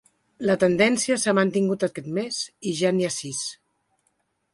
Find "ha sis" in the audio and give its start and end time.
3.09-3.43